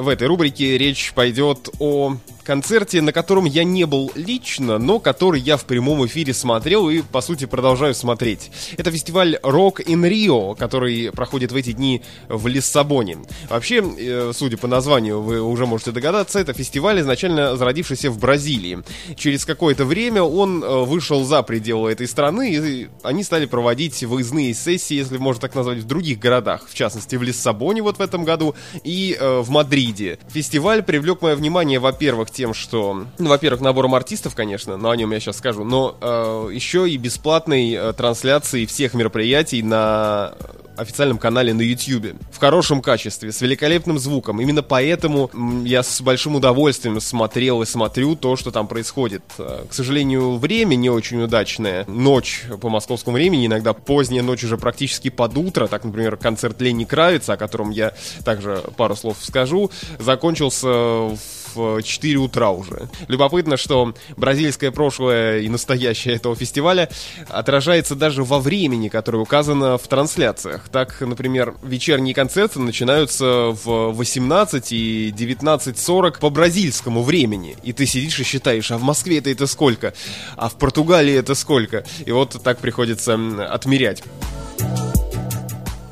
В 0.00 0.08
этой 0.08 0.28
рубрике 0.28 0.78
речь 0.78 1.12
пойдет 1.14 1.68
о 1.78 2.16
концерте, 2.50 3.00
на 3.00 3.12
котором 3.12 3.44
я 3.44 3.62
не 3.62 3.84
был 3.84 4.10
лично, 4.16 4.78
но 4.78 4.98
который 4.98 5.40
я 5.40 5.56
в 5.56 5.64
прямом 5.66 6.04
эфире 6.06 6.34
смотрел 6.34 6.90
и, 6.90 7.00
по 7.00 7.20
сути, 7.20 7.44
продолжаю 7.44 7.94
смотреть. 7.94 8.50
Это 8.76 8.90
фестиваль 8.90 9.38
Rock 9.44 9.84
in 9.84 10.02
Rio, 10.02 10.56
который 10.56 11.12
проходит 11.12 11.52
в 11.52 11.54
эти 11.54 11.70
дни 11.70 12.02
в 12.28 12.48
Лиссабоне. 12.48 13.18
Вообще, 13.48 13.84
э, 13.96 14.32
судя 14.34 14.56
по 14.56 14.66
названию, 14.66 15.22
вы 15.22 15.40
уже 15.40 15.64
можете 15.64 15.92
догадаться, 15.92 16.40
это 16.40 16.52
фестиваль, 16.52 17.00
изначально 17.00 17.56
зародившийся 17.56 18.10
в 18.10 18.18
Бразилии. 18.18 18.80
Через 19.14 19.44
какое-то 19.44 19.84
время 19.84 20.24
он 20.24 20.64
э, 20.64 20.84
вышел 20.84 21.22
за 21.22 21.44
пределы 21.44 21.92
этой 21.92 22.08
страны, 22.08 22.52
и 22.52 22.88
они 23.04 23.22
стали 23.22 23.46
проводить 23.46 24.02
выездные 24.02 24.54
сессии, 24.54 24.94
если 24.94 25.18
можно 25.18 25.42
так 25.42 25.54
назвать, 25.54 25.78
в 25.78 25.86
других 25.86 26.18
городах, 26.18 26.66
в 26.68 26.74
частности, 26.74 27.14
в 27.14 27.22
Лиссабоне 27.22 27.80
вот 27.80 27.98
в 27.98 28.00
этом 28.00 28.24
году 28.24 28.56
и 28.82 29.16
э, 29.16 29.38
в 29.38 29.50
Мадриде. 29.50 30.18
Фестиваль 30.30 30.82
привлек 30.82 31.22
мое 31.22 31.36
внимание, 31.36 31.78
во-первых, 31.78 32.32
тем, 32.40 32.54
что, 32.54 33.04
ну, 33.18 33.28
во-первых, 33.28 33.60
набором 33.60 33.94
артистов, 33.94 34.34
конечно, 34.34 34.78
но 34.78 34.88
о 34.88 34.96
нем 34.96 35.10
я 35.12 35.20
сейчас 35.20 35.36
скажу, 35.36 35.62
но 35.62 35.94
э, 36.00 36.48
еще 36.54 36.88
и 36.88 36.96
бесплатной 36.96 37.74
э, 37.74 37.92
трансляцией 37.92 38.64
всех 38.64 38.94
мероприятий 38.94 39.62
на 39.62 40.32
официальном 40.80 41.18
канале 41.18 41.52
на 41.54 41.62
YouTube. 41.62 42.16
В 42.32 42.38
хорошем 42.38 42.82
качестве, 42.82 43.32
с 43.32 43.40
великолепным 43.40 43.98
звуком. 43.98 44.40
Именно 44.40 44.62
поэтому 44.62 45.30
я 45.64 45.82
с 45.82 46.00
большим 46.00 46.36
удовольствием 46.36 47.00
смотрел 47.00 47.62
и 47.62 47.66
смотрю 47.66 48.16
то, 48.16 48.36
что 48.36 48.50
там 48.50 48.66
происходит. 48.66 49.22
Э, 49.38 49.64
к 49.68 49.72
сожалению, 49.72 50.36
время 50.36 50.74
не 50.74 50.90
очень 50.90 51.22
удачное. 51.22 51.84
Ночь 51.86 52.44
по 52.60 52.68
московскому 52.68 53.16
времени, 53.16 53.46
иногда 53.46 53.72
поздняя 53.72 54.22
ночь 54.22 54.44
уже 54.44 54.56
практически 54.56 55.10
под 55.10 55.36
утро. 55.36 55.66
Так, 55.66 55.84
например, 55.84 56.16
концерт 56.16 56.60
Лени 56.60 56.84
Кравица, 56.84 57.34
о 57.34 57.36
котором 57.36 57.70
я 57.70 57.92
также 58.24 58.62
пару 58.76 58.96
слов 58.96 59.18
скажу, 59.20 59.70
закончился 59.98 60.68
в 60.68 61.18
в 61.54 61.82
4 61.82 62.16
утра 62.18 62.50
уже. 62.50 62.88
Любопытно, 63.08 63.56
что 63.56 63.94
бразильское 64.16 64.70
прошлое 64.70 65.40
и 65.40 65.48
настоящее 65.48 66.14
этого 66.16 66.36
фестиваля 66.36 66.88
отражается 67.28 67.94
даже 67.94 68.24
во 68.24 68.40
времени, 68.40 68.88
которое 68.88 69.18
указано 69.18 69.78
в 69.78 69.86
трансляциях. 69.88 70.68
Так, 70.72 71.00
например, 71.00 71.54
вечерние 71.62 72.14
концерты 72.14 72.60
начинаются 72.60 73.50
в 73.64 73.92
18 73.92 74.72
и 74.72 75.14
19.40 75.16 76.20
по 76.20 76.30
бразильскому 76.30 77.02
времени. 77.02 77.56
И 77.64 77.72
ты 77.72 77.86
сидишь 77.86 78.20
и 78.20 78.24
считаешь, 78.24 78.70
а 78.70 78.78
в 78.78 78.82
Москве 78.82 79.18
это 79.18 79.30
это 79.30 79.46
сколько? 79.48 79.94
А 80.36 80.48
в 80.48 80.54
Португалии 80.54 81.14
это 81.14 81.34
сколько? 81.34 81.84
И 82.06 82.12
вот 82.12 82.40
так 82.42 82.58
приходится 82.58 83.18
отмерять. 83.50 84.04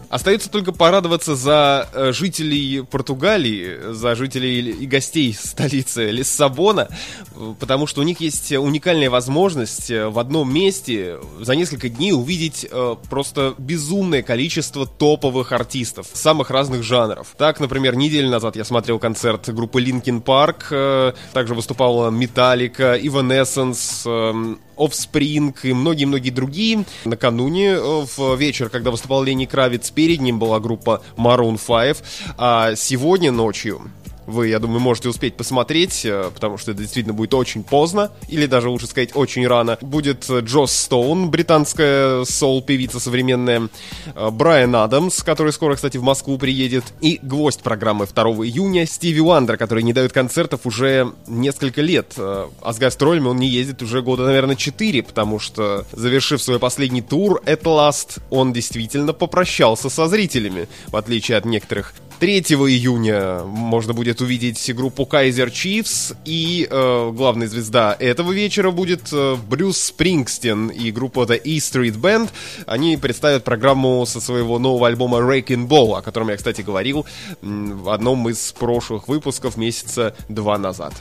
Остается 0.08 0.50
только 0.50 0.72
порадоваться 0.72 1.36
за 1.36 1.86
э, 1.92 2.12
жителей 2.12 2.82
Португалии, 2.82 3.92
за 3.92 4.14
жителей 4.14 4.70
и 4.70 4.86
гостей 4.86 5.34
столицы 5.38 6.10
Лиссабона, 6.10 6.88
потому 7.60 7.86
что 7.86 8.00
у 8.00 8.04
них 8.04 8.20
есть 8.20 8.52
уникальная 8.52 9.10
возможность 9.10 9.90
э, 9.90 10.08
в 10.08 10.18
одном 10.18 10.52
месте 10.52 11.18
за 11.40 11.54
несколько 11.54 11.90
дней 11.90 12.12
увидеть 12.12 12.66
э, 12.70 12.96
просто 13.10 13.54
безумное 13.58 14.22
количество 14.22 14.86
топовых 14.86 15.52
артистов 15.52 16.06
самых 16.14 16.50
разных 16.50 16.82
жанров. 16.82 17.34
Так, 17.36 17.60
например, 17.60 17.94
неделю 17.94 18.30
назад 18.30 18.56
я 18.56 18.64
смотрел 18.64 18.98
концерт 18.98 19.50
группы 19.50 19.82
Linkin 19.82 20.22
Park, 20.22 21.14
также 21.34 21.54
выступала 21.54 22.10
Metallica, 22.10 22.98
Evanescence, 22.98 24.56
Offspring 24.78 25.54
и 25.64 25.72
многие-многие 25.72 26.30
другие. 26.30 26.84
Накануне, 27.04 27.78
в 27.78 28.36
вечер, 28.36 28.68
когда 28.68 28.90
выступал 28.90 29.22
Лени 29.24 29.44
Кравец, 29.44 29.90
перед 29.98 30.20
ним 30.20 30.38
была 30.38 30.60
группа 30.60 31.02
Maroon 31.16 31.58
5, 31.58 32.04
а 32.38 32.76
сегодня 32.76 33.32
ночью 33.32 33.80
вы, 34.28 34.48
я 34.48 34.58
думаю, 34.58 34.80
можете 34.80 35.08
успеть 35.08 35.36
посмотреть, 35.36 36.04
э, 36.04 36.30
потому 36.34 36.58
что 36.58 36.72
это 36.72 36.82
действительно 36.82 37.14
будет 37.14 37.32
очень 37.32 37.64
поздно, 37.64 38.12
или 38.28 38.44
даже 38.44 38.68
лучше 38.68 38.86
сказать 38.86 39.10
очень 39.14 39.46
рано. 39.46 39.78
Будет 39.80 40.28
э, 40.28 40.40
Джос 40.40 40.70
Стоун, 40.70 41.30
британская 41.30 42.24
соул-певица 42.24 43.00
современная, 43.00 43.70
э, 44.14 44.30
Брайан 44.30 44.76
Адамс, 44.76 45.22
который 45.22 45.52
скоро, 45.54 45.76
кстати, 45.76 45.96
в 45.96 46.02
Москву 46.02 46.36
приедет, 46.36 46.84
и 47.00 47.18
гвоздь 47.22 47.62
программы 47.62 48.06
2 48.06 48.22
июня 48.44 48.86
Стиви 48.86 49.22
Уандер, 49.22 49.56
который 49.56 49.82
не 49.82 49.94
дает 49.94 50.12
концертов 50.12 50.66
уже 50.66 51.10
несколько 51.26 51.80
лет. 51.80 52.12
А 52.18 52.72
с 52.72 52.76
гастролями 52.76 53.28
он 53.28 53.38
не 53.38 53.48
ездит 53.48 53.80
уже 53.80 54.02
года, 54.02 54.24
наверное, 54.24 54.56
4, 54.56 55.04
потому 55.04 55.38
что, 55.38 55.86
завершив 55.92 56.42
свой 56.42 56.58
последний 56.58 57.00
тур, 57.00 57.42
At 57.46 57.62
Last, 57.62 58.20
он 58.28 58.52
действительно 58.52 59.14
попрощался 59.14 59.88
со 59.88 60.06
зрителями, 60.06 60.68
в 60.88 60.96
отличие 60.96 61.38
от 61.38 61.46
некоторых 61.46 61.94
3 62.18 62.40
июня 62.40 63.44
можно 63.44 63.94
будет 63.94 64.17
увидеть 64.20 64.74
группу 64.74 65.02
Kaiser 65.10 65.50
Chiefs, 65.50 66.16
и 66.24 66.66
э, 66.70 67.10
главная 67.14 67.48
звезда 67.48 67.96
этого 67.98 68.32
вечера 68.32 68.70
будет 68.70 69.12
э, 69.12 69.36
Брюс 69.48 69.78
Спрингстен 69.78 70.68
и 70.68 70.90
группа 70.90 71.20
The 71.20 71.40
E 71.44 71.58
Street 71.58 71.98
Band. 71.98 72.30
Они 72.66 72.96
представят 72.96 73.44
программу 73.44 74.04
со 74.06 74.20
своего 74.20 74.58
нового 74.58 74.86
альбома 74.86 75.18
Raking 75.18 75.68
Ball, 75.68 75.98
о 75.98 76.02
котором 76.02 76.30
я, 76.30 76.36
кстати, 76.36 76.62
говорил 76.62 77.06
в 77.40 77.90
одном 77.90 78.28
из 78.28 78.52
прошлых 78.52 79.08
выпусков 79.08 79.56
месяца 79.56 80.14
два 80.28 80.58
назад. 80.58 80.94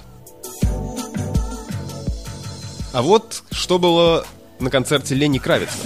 А 2.94 3.02
вот 3.02 3.44
что 3.52 3.80
было 3.80 4.26
на 4.60 4.70
концерте 4.70 5.14
Лени 5.16 5.38
Кравица. 5.38 5.78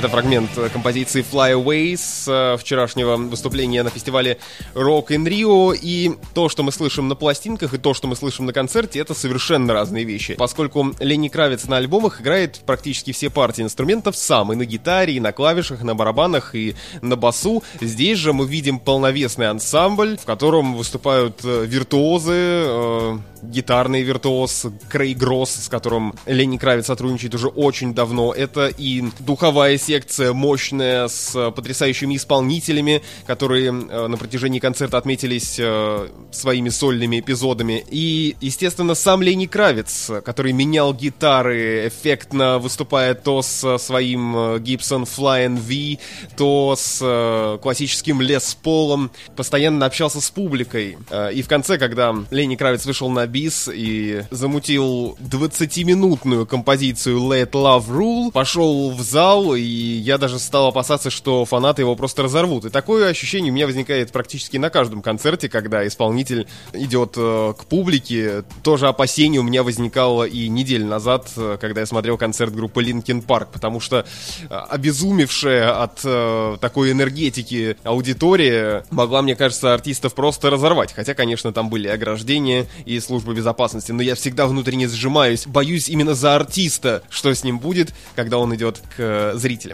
Это 0.00 0.08
фрагмент 0.08 0.48
композиции 0.72 1.22
Fly 1.22 1.62
Away 1.62 1.94
с 1.94 2.26
э, 2.26 2.56
вчерашнего 2.56 3.16
выступления 3.18 3.82
на 3.82 3.90
фестивале 3.90 4.38
Rock 4.72 5.08
in 5.08 5.26
Rio. 5.26 5.78
И 5.78 6.12
то, 6.32 6.48
что 6.48 6.62
мы 6.62 6.72
слышим 6.72 7.08
на 7.08 7.14
пластинках, 7.14 7.74
и 7.74 7.76
то, 7.76 7.92
что 7.92 8.08
мы 8.08 8.16
слышим 8.16 8.46
на 8.46 8.54
концерте, 8.54 8.98
это 8.98 9.12
совершенно 9.12 9.74
разные 9.74 10.04
вещи. 10.04 10.36
Поскольку 10.38 10.94
Ленни 11.00 11.28
Кравец 11.28 11.64
на 11.64 11.76
альбомах 11.76 12.22
играет 12.22 12.62
практически 12.64 13.12
все 13.12 13.28
партии 13.28 13.60
инструментов 13.60 14.16
сам. 14.16 14.54
И 14.54 14.56
на 14.56 14.64
гитаре, 14.64 15.12
и 15.16 15.20
на 15.20 15.32
клавишах, 15.32 15.82
и 15.82 15.84
на 15.84 15.94
барабанах, 15.94 16.54
и 16.54 16.76
на 17.02 17.16
басу. 17.16 17.62
Здесь 17.82 18.16
же 18.16 18.32
мы 18.32 18.46
видим 18.46 18.78
полновесный 18.78 19.50
ансамбль, 19.50 20.16
в 20.16 20.24
котором 20.24 20.76
выступают 20.76 21.40
э, 21.44 21.66
виртуозы, 21.66 22.32
э, 22.32 23.18
гитарный 23.42 24.02
виртуоз 24.02 24.66
Крей 24.88 25.14
Гросс, 25.14 25.64
с 25.64 25.68
которым 25.68 26.14
Ленни 26.26 26.56
Кравец 26.56 26.86
сотрудничает 26.86 27.34
уже 27.34 27.48
очень 27.48 27.94
давно. 27.94 28.32
Это 28.32 28.68
и 28.68 29.04
духовая 29.18 29.76
секция 29.90 30.32
мощная 30.32 31.08
с 31.08 31.50
потрясающими 31.50 32.14
исполнителями, 32.14 33.02
которые 33.26 33.70
э, 33.70 34.06
на 34.06 34.16
протяжении 34.16 34.60
концерта 34.60 34.98
отметились 34.98 35.56
э, 35.58 36.08
своими 36.30 36.68
сольными 36.68 37.18
эпизодами. 37.18 37.84
И, 37.90 38.36
естественно, 38.40 38.94
сам 38.94 39.20
Ленни 39.20 39.46
Кравец, 39.46 40.08
который 40.24 40.52
менял 40.52 40.94
гитары, 40.94 41.88
эффектно 41.88 42.60
выступая 42.60 43.14
то 43.14 43.42
с 43.42 43.78
своим 43.78 44.36
э, 44.36 44.58
Gibson 44.58 45.08
Flying 45.08 45.56
V, 45.58 46.00
то 46.36 46.76
с 46.78 47.58
классическим 47.60 48.20
Лес 48.20 48.56
Полом, 48.62 49.10
постоянно 49.34 49.86
общался 49.86 50.20
с 50.20 50.30
публикой. 50.30 50.98
И 51.32 51.42
в 51.42 51.48
конце, 51.48 51.78
когда 51.78 52.14
Ленни 52.30 52.54
Кравец 52.54 52.86
вышел 52.86 53.10
на 53.10 53.26
бис 53.26 53.68
и 53.72 54.22
замутил 54.30 55.16
20-минутную 55.20 56.46
композицию 56.46 57.18
Let 57.20 57.50
Love 57.50 57.88
Rule, 57.88 58.30
пошел 58.30 58.92
в 58.92 59.00
зал, 59.00 59.56
и 59.56 59.79
я 59.80 60.18
даже 60.18 60.38
стал 60.38 60.68
опасаться, 60.68 61.10
что 61.10 61.44
фанаты 61.44 61.82
его 61.82 61.96
просто 61.96 62.22
разорвут. 62.22 62.64
И 62.64 62.70
такое 62.70 63.08
ощущение 63.08 63.50
у 63.52 63.54
меня 63.54 63.66
возникает 63.66 64.12
практически 64.12 64.56
на 64.56 64.70
каждом 64.70 65.02
концерте, 65.02 65.48
когда 65.48 65.86
исполнитель 65.86 66.46
идет 66.72 67.14
э, 67.16 67.54
к 67.58 67.64
публике. 67.66 68.44
Тоже 68.62 68.88
опасение 68.88 69.40
у 69.40 69.44
меня 69.44 69.62
возникало 69.62 70.24
и 70.24 70.48
неделю 70.48 70.86
назад, 70.86 71.30
э, 71.36 71.58
когда 71.60 71.80
я 71.80 71.86
смотрел 71.86 72.18
концерт 72.18 72.54
группы 72.54 72.82
Linkin 72.82 73.24
Park, 73.24 73.48
потому 73.52 73.80
что 73.80 74.04
э, 74.48 74.54
обезумевшая 74.54 75.82
от 75.82 76.00
э, 76.04 76.56
такой 76.60 76.92
энергетики 76.92 77.76
аудитория 77.84 78.84
могла, 78.90 79.22
мне 79.22 79.36
кажется, 79.36 79.74
артистов 79.74 80.14
просто 80.14 80.50
разорвать. 80.50 80.92
Хотя, 80.92 81.14
конечно, 81.14 81.52
там 81.52 81.70
были 81.70 81.88
ограждения 81.88 82.66
и 82.84 82.98
службы 83.00 83.34
безопасности, 83.34 83.92
но 83.92 84.02
я 84.02 84.14
всегда 84.14 84.46
внутренне 84.46 84.88
сжимаюсь, 84.88 85.46
боюсь 85.46 85.88
именно 85.88 86.14
за 86.14 86.36
артиста, 86.36 87.02
что 87.08 87.32
с 87.32 87.44
ним 87.44 87.58
будет, 87.58 87.92
когда 88.14 88.38
он 88.38 88.54
идет 88.54 88.78
к 88.96 88.98
э, 88.98 89.32
зрителям. 89.34 89.69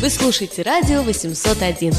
Вы 0.00 0.10
слушаете 0.10 0.62
радио 0.62 1.02
801. 1.02 1.92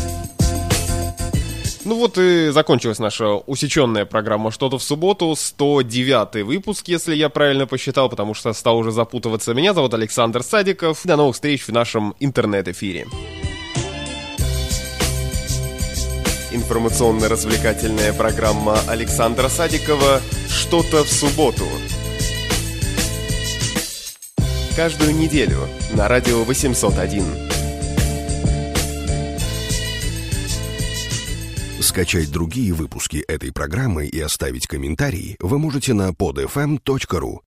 Ну 1.86 1.96
вот 1.96 2.18
и 2.18 2.50
закончилась 2.52 3.00
наша 3.00 3.36
усеченная 3.36 4.06
программа 4.06 4.52
«Что-то 4.52 4.78
в 4.78 4.84
субботу», 4.84 5.36
109 5.38 6.44
выпуск, 6.46 6.88
если 6.88 7.14
я 7.14 7.28
правильно 7.30 7.68
посчитал, 7.68 8.10
потому 8.10 8.34
что 8.34 8.54
стал 8.54 8.78
уже 8.78 8.92
запутываться. 8.92 9.54
Меня 9.54 9.74
зовут 9.74 9.94
Александр 9.94 10.44
Садиков. 10.44 11.02
До 11.04 11.18
новых 11.18 11.36
встреч 11.36 11.68
в 11.68 11.72
нашем 11.72 12.16
интернет-эфире. 12.20 13.08
Информационно-развлекательная 16.52 18.14
программа 18.14 18.80
Александра 18.88 19.50
Садикова 19.50 20.22
«Что-то 20.48 21.04
в 21.04 21.10
субботу». 21.10 21.66
Каждую 24.76 25.16
неделю 25.16 25.70
на 25.94 26.08
радио 26.08 26.44
801. 26.44 27.24
Скачать 31.80 32.32
другие 32.32 32.74
выпуски 32.74 33.18
этой 33.28 33.52
программы 33.52 34.08
и 34.08 34.20
оставить 34.20 34.66
комментарии 34.66 35.38
вы 35.40 35.60
можете 35.60 35.94
на 35.94 36.10
podfm.ru. 36.10 37.38